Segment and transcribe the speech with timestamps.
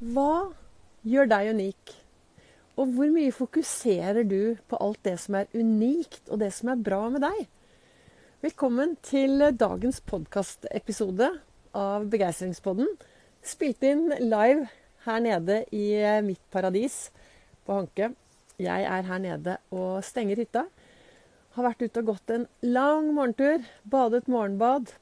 [0.00, 0.54] Hva
[1.04, 1.90] gjør deg unik?
[2.80, 6.80] Og hvor mye fokuserer du på alt det som er unikt, og det som er
[6.80, 7.42] bra med deg?
[8.40, 11.28] Velkommen til dagens podkastepisode
[11.76, 12.88] av Begeistringspodden.
[13.44, 14.70] Spilt inn live
[15.04, 15.92] her nede i
[16.24, 17.10] mitt paradis
[17.68, 18.14] på Hanke.
[18.56, 20.64] Jeg er her nede og stenger hytta.
[21.58, 23.68] Har vært ute og gått en lang morgentur.
[23.84, 24.96] Badet morgenbad.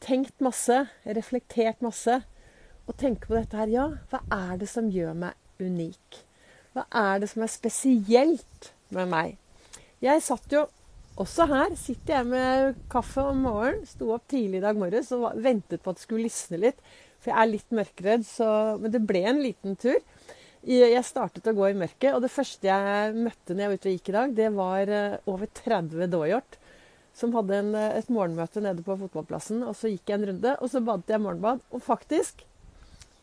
[0.00, 0.86] Tenkt masse.
[1.04, 2.22] Reflektert masse
[2.90, 3.70] og tenke på dette her.
[3.70, 6.20] Ja, hva er det som gjør meg unik?
[6.74, 9.36] Hva er det som er spesielt med meg?
[10.02, 10.64] Jeg satt jo
[11.20, 11.76] også her.
[11.78, 13.86] Sitter jeg med kaffe om morgenen.
[13.88, 16.82] Sto opp tidlig i dag morges og ventet på at det skulle lysne litt.
[17.20, 20.00] For jeg er litt mørkredd, så Men det ble en liten tur.
[20.66, 23.88] Jeg startet å gå i mørket, og det første jeg møtte når jeg var ute
[23.88, 26.58] og gikk i dag, det var eh, over 30 dåhjort
[27.16, 29.62] som hadde en, eh, et morgenmøte nede på fotballplassen.
[29.64, 31.64] Og så gikk jeg en runde, og så badet jeg morgenbad.
[31.72, 32.44] Og faktisk,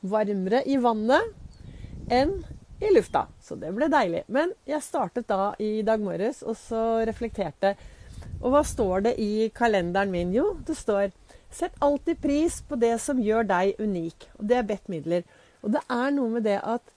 [0.01, 2.37] varmere i vannet enn
[2.79, 3.25] i lufta.
[3.41, 4.23] Så det ble deilig.
[4.27, 7.75] Men jeg startet da i dag morges og så reflekterte.
[8.41, 10.35] Og hva står det i kalenderen min?
[10.35, 11.09] Jo, det står
[11.47, 14.27] Sett alltid pris på det som gjør deg unik.
[14.35, 15.23] Og det er bedt midler.
[15.63, 16.93] Og det er noe med det at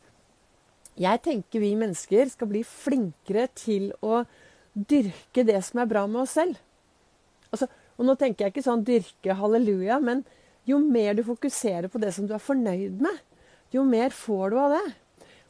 [1.00, 4.24] jeg tenker vi mennesker skal bli flinkere til å
[4.74, 6.58] dyrke det som er bra med oss selv.
[7.50, 10.24] Altså, og nå tenker jeg ikke sånn dyrke halleluja, men
[10.70, 13.20] jo mer du fokuserer på det som du er fornøyd med,
[13.74, 14.86] jo mer får du av det.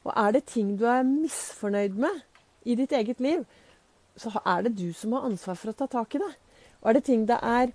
[0.05, 2.23] Og er det ting du er misfornøyd med
[2.69, 3.45] i ditt eget liv,
[4.17, 6.33] så er det du som har ansvar for å ta tak i det.
[6.81, 7.73] Og er det ting det er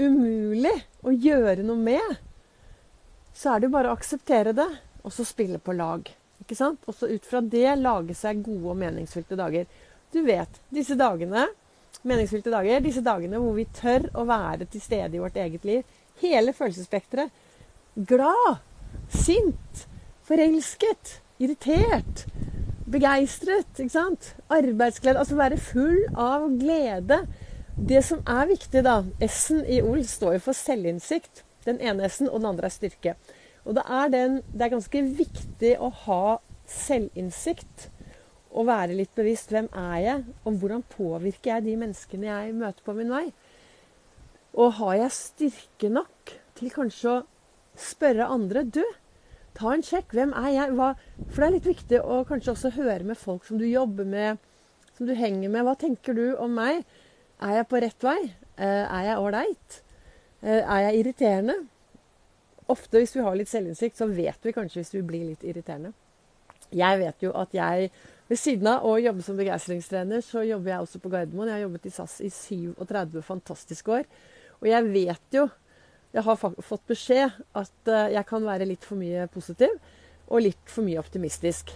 [0.00, 2.18] umulig å gjøre noe med,
[3.36, 4.68] så er det jo bare å akseptere det,
[5.02, 6.06] og så spille på lag.
[6.42, 6.82] Ikke sant?
[6.88, 9.66] Og så ut fra det lage seg gode og meningsfylte dager.
[10.12, 11.46] Du vet, disse dagene,
[12.08, 15.98] meningsfylte dager, disse dagene hvor vi tør å være til stede i vårt eget liv,
[16.20, 17.30] hele følelsesspekteret.
[18.08, 18.60] Glad,
[19.08, 19.86] sint,
[20.26, 22.26] forelsket, irritert,
[22.92, 23.78] begeistret.
[23.78, 24.34] ikke sant?
[24.48, 25.18] Arbeidsglede.
[25.18, 27.22] Altså være full av glede.
[27.76, 31.44] Det som er viktig, da S-en i OL står jo for selvinnsikt.
[31.64, 33.16] Den ene S-en, og den andre er styrke.
[33.64, 36.24] Og det er, den, det er ganske viktig å ha
[36.68, 37.88] selvinnsikt
[38.52, 42.84] og være litt bevisst hvem er jeg, og hvordan påvirker jeg de menneskene jeg møter
[42.84, 43.26] på min vei.
[44.52, 47.20] Og har jeg styrke nok til kanskje å
[47.78, 48.82] spørre andre Du,
[49.56, 50.12] ta en sjekk.
[50.16, 50.74] Hvem er jeg?
[50.76, 50.92] Hva?
[51.30, 54.40] For det er litt viktig å kanskje også høre med folk som du jobber med,
[54.96, 55.64] som du henger med.
[55.66, 56.84] Hva tenker du om meg?
[57.42, 58.20] Er jeg på rett vei?
[58.60, 59.82] Eh, er jeg ålreit?
[60.42, 61.56] Eh, er jeg irriterende?
[62.72, 65.92] Ofte hvis vi har litt selvinnsikt, så vet vi kanskje hvis vi blir litt irriterende.
[66.72, 67.90] Jeg vet jo at jeg
[68.30, 71.50] ved siden av å jobbe som begeistringstrener, så jobber jeg også på Gardermoen.
[71.50, 74.06] Jeg har jobbet i SAS i 37 fantastiske år.
[74.62, 75.48] Og jeg vet jo,
[76.12, 79.74] jeg har fått beskjed, at eh, jeg kan være litt for mye positiv
[80.32, 81.72] og litt for mye optimistisk.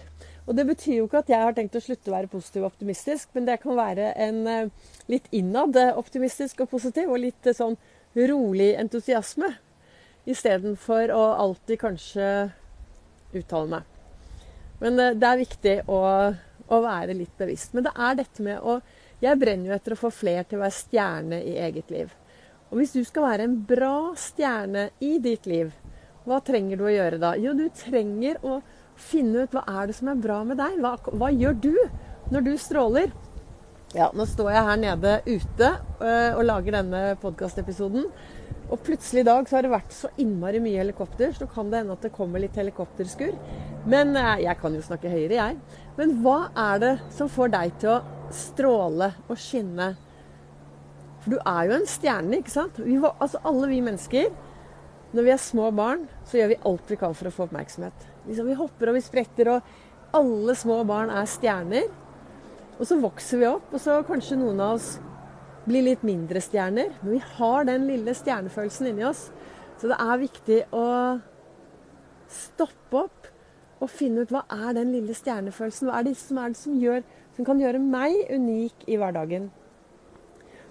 [0.47, 2.69] Og det betyr jo ikke at jeg har tenkt å slutte å være positiv og
[2.69, 7.49] optimistisk, men det kan være en eh, litt innad eh, optimistisk og positiv, og litt
[7.57, 7.75] sånn
[8.17, 9.51] rolig entusiasme.
[10.27, 12.29] Istedenfor å alltid kanskje
[13.35, 13.91] uttale meg.
[14.79, 15.99] Men det er viktig å,
[16.67, 17.73] å, være litt bevisst.
[17.73, 18.79] Men det er dette med å
[19.17, 22.11] Jeg brenner jo etter å få fler til å være stjerne i eget liv.
[22.67, 25.71] Og hvis du skal være en bra stjerne i ditt liv,
[26.27, 27.35] hva trenger du å gjøre da?
[27.39, 28.59] Jo, du trenger å
[28.99, 30.75] finne ut hva er det som er bra med deg.
[30.83, 31.73] Hva, hva gjør du
[32.33, 33.13] når du stråler?
[33.95, 35.69] Ja, nå står jeg her nede ute
[36.03, 38.09] øh, og lager denne podkastepisoden.
[38.67, 41.79] Og plutselig i dag så har det vært så innmari mye helikopter, så kan det
[41.79, 43.37] hende at det kommer litt helikopterskur.
[43.87, 45.85] Men øh, jeg kan jo snakke høyere, jeg.
[45.95, 48.01] Men hva er det som får deg til å
[48.35, 49.93] stråle og skinne
[51.27, 52.77] for du er jo en stjerne, ikke sant?
[52.79, 54.29] Vi, altså alle vi mennesker,
[55.11, 58.05] når vi er små barn, så gjør vi alt vi kan for å få oppmerksomhet.
[58.29, 61.89] Liksom, vi hopper og vi spretter, og alle små barn er stjerner.
[62.77, 64.93] Og så vokser vi opp, og så kanskje noen av oss
[65.67, 66.95] blir litt mindre stjerner.
[67.01, 69.27] Men vi har den lille stjernefølelsen inni oss.
[69.81, 70.87] Så det er viktig å
[72.31, 73.31] stoppe opp
[73.83, 75.91] og finne ut hva er den lille stjernefølelsen.
[75.91, 77.03] Hva er det som, er det som, gjør,
[77.35, 79.51] som kan gjøre meg unik i hverdagen?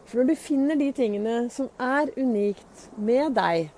[0.06, 3.72] For når du finner de tingene som er unikt med deg,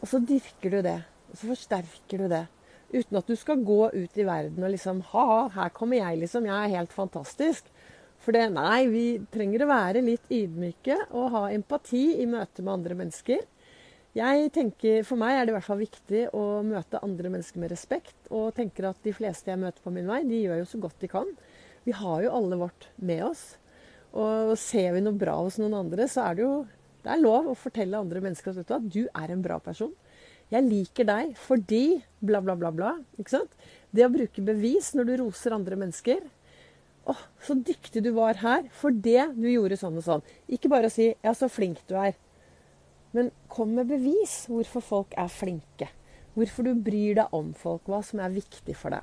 [0.00, 2.46] og så dirker du det, og så forsterker du det,
[2.94, 6.48] uten at du skal gå ut i verden og liksom Ha, her kommer jeg, liksom.
[6.48, 7.68] Jeg er helt fantastisk.
[8.24, 12.78] For det, nei, vi trenger å være litt ydmyke og ha empati i møte med
[12.78, 13.44] andre mennesker.
[14.16, 17.70] Jeg tenker, For meg er det i hvert fall viktig å møte andre mennesker med
[17.74, 18.16] respekt.
[18.32, 21.04] Og tenker at de fleste jeg møter på min vei, de gjør jo så godt
[21.04, 21.30] de kan.
[21.84, 23.50] Vi har jo alle vårt med oss.
[24.16, 26.52] Og ser vi noe bra hos noen andre, så er det jo
[27.04, 29.92] det er lov å fortelle andre mennesker at du er en bra person.
[30.48, 32.94] 'Jeg liker deg fordi bla, bla, bla', bla.
[33.20, 33.52] Ikke sant?
[33.92, 36.22] Det å bruke bevis når du roser andre mennesker.
[37.08, 37.14] 'Å,
[37.44, 40.24] så dyktig du var her for det du gjorde sånn og sånn'.
[40.48, 42.16] Ikke bare å si 'ja, så flink du er'.
[43.12, 45.88] Men kom med bevis hvorfor folk er flinke.
[46.36, 47.84] Hvorfor du bryr deg om folk.
[47.88, 49.02] Hva som er viktig for deg.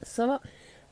[0.00, 0.38] Så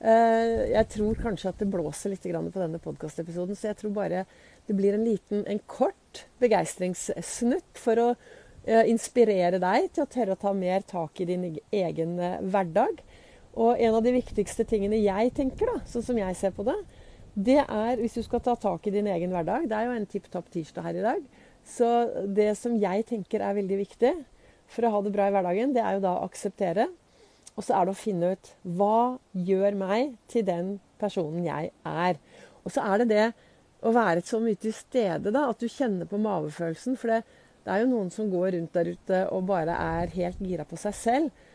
[0.00, 4.24] jeg tror kanskje at det blåser litt på denne podkastepisoden, så jeg tror bare
[4.66, 8.06] det blir en liten, en kort begeistringssnutt for å
[8.64, 13.02] eh, inspirere deg til å tørre å ta mer tak i din egen eh, hverdag.
[13.60, 16.78] Og en av de viktigste tingene jeg tenker, da, sånn som jeg ser på det,
[17.34, 20.06] det er hvis du skal ta tak i din egen hverdag Det er jo en
[20.10, 21.20] tipp topp tirsdag her i dag.
[21.66, 21.86] Så
[22.26, 24.14] det som jeg tenker er veldig viktig
[24.70, 26.88] for å ha det bra i hverdagen, det er jo da å akseptere.
[27.58, 32.20] Og så er det å finne ut hva gjør meg til den personen jeg er.
[32.64, 33.26] Og så er det det
[33.86, 36.98] å være så mye til stede, da, at du kjenner på mavefølelsen.
[37.00, 37.20] For det,
[37.64, 40.78] det, er jo noen som går rundt der ute og bare er helt gira på
[40.80, 41.46] seg selv.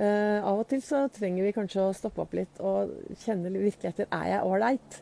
[0.00, 2.92] Uh, av og til så trenger vi kanskje å stoppe opp litt og
[3.24, 5.00] kjenne virkelig etter er jeg ålreit.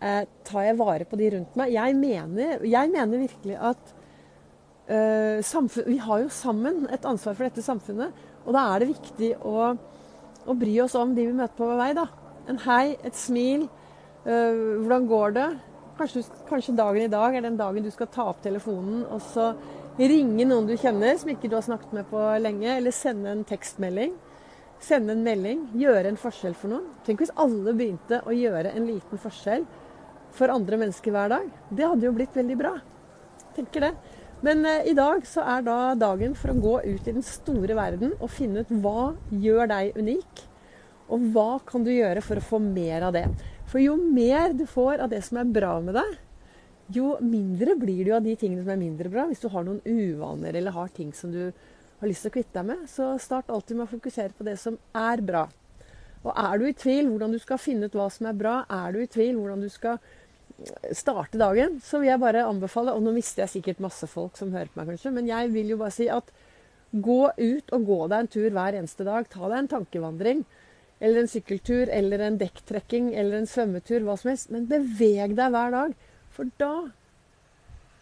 [0.00, 1.74] Uh, tar jeg vare på de rundt meg?
[1.74, 3.90] Jeg mener, jeg mener virkelig at
[4.92, 8.28] uh, samfunn, vi har jo sammen et ansvar for dette samfunnet.
[8.46, 9.72] Og da er det viktig å,
[10.46, 11.92] å bry oss om de vi møter på vei.
[11.96, 12.06] da.
[12.48, 13.68] En hei, et smil.
[14.24, 15.48] hvordan går det?
[16.00, 19.50] Kanskje, kanskje, dagen i dag er den dagen du skal ta opp telefonen og så
[20.00, 23.44] ringe noen du kjenner som ikke du har snakket med på lenge, eller sende en
[23.44, 24.14] tekstmelding.
[24.80, 25.66] Sende en melding.
[25.76, 26.86] Gjøre en forskjell for noen.
[27.04, 29.66] Tenk hvis alle begynte å gjøre en liten forskjell
[30.32, 31.50] for andre mennesker hver dag.
[31.68, 32.72] Det hadde jo blitt veldig bra.
[33.56, 33.92] Tenker det.
[34.46, 37.76] Men eh, i dag så er da dagen for å gå ut i den store
[37.76, 40.46] verden og finne ut hva gjør deg unik,
[41.10, 43.26] og hva kan du gjøre for å få mer av det.
[43.70, 46.16] For jo mer du får av det som er bra med deg,
[46.90, 49.28] jo mindre blir du av de tingene som er mindre bra.
[49.30, 51.52] Hvis du har noen uvaner eller har ting som du
[52.00, 54.56] har lyst til å kvitte deg med, så start alltid med å fokusere på det
[54.58, 55.44] som er bra.
[56.24, 58.96] Og er du i tvil hvordan du skal finne ut hva som er bra, er
[58.96, 60.00] du i tvil hvordan du skal
[60.96, 64.52] starte dagen, så vil jeg bare anbefale Og nå mister jeg sikkert masse folk som
[64.52, 66.32] hører på meg, kanskje, men jeg vil jo bare si at
[66.90, 69.28] gå ut og gå deg en tur hver eneste dag.
[69.30, 70.42] Ta deg en tankevandring
[71.00, 74.50] eller en sykkeltur eller en dekktrekking eller en svømmetur, hva som helst.
[74.52, 75.94] Men beveg deg hver dag,
[76.34, 76.74] for da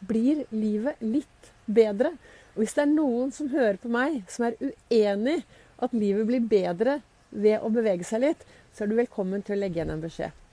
[0.09, 2.15] blir livet litt bedre.
[2.55, 5.43] Og hvis det er noen som hører på meg, som er uenig
[5.79, 6.99] at livet blir bedre
[7.31, 8.45] ved å bevege seg litt,
[8.75, 10.48] så er du velkommen til å legge igjen en beskjed.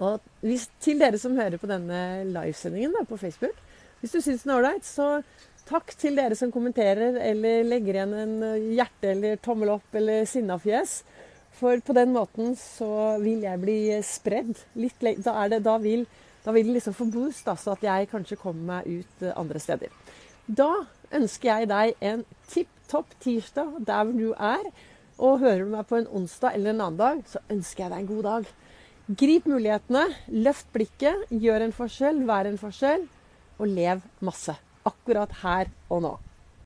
[0.00, 3.56] Og hvis, til dere som hører på denne livesendingen på Facebook,
[4.00, 5.20] hvis du syns den er ålreit, så
[5.68, 8.36] takk til dere som kommenterer eller legger igjen en
[8.72, 11.02] hjerte eller tommel opp eller sinnafjes.
[11.60, 16.06] For på den måten så vil jeg bli spredd litt Da, da, vil,
[16.44, 19.36] da vil det liksom få boost, da, så at jeg kanskje kommer meg ut eh,
[19.36, 19.92] andre steder.
[20.46, 20.70] Da
[21.14, 24.70] ønsker jeg deg en tipp topp tirsdag der hvor du er.
[25.20, 28.00] Og hører du meg på en onsdag eller en annen dag, så ønsker jeg deg
[28.00, 28.52] en god dag.
[29.10, 33.08] Grip mulighetene, løft blikket, gjør en forskjell, vær en forskjell,
[33.58, 34.54] og lev masse.
[34.86, 36.12] Akkurat her og nå.